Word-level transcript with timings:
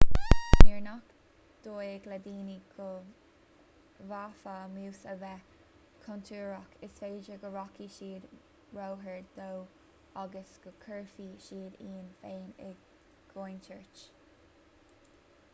nuair 0.59 0.77
nach 0.83 1.09
dóigh 1.65 2.07
le 2.11 2.15
daoine 2.27 2.53
go 2.77 2.87
bhféadfadh 4.13 4.71
mús 4.77 5.03
a 5.11 5.13
bheith 5.25 5.51
contúirteach 6.07 6.87
is 6.89 6.97
féidir 7.01 7.39
go 7.45 7.53
rachaidh 7.57 7.93
siad 7.97 8.25
róghar 8.79 9.21
dó 9.37 9.47
agus 10.25 10.57
go 10.67 10.73
gcuirfidh 10.89 11.41
siad 11.49 11.79
iad 11.91 12.11
féin 12.25 12.51
i 12.73 12.75
gcontúirt 13.35 14.05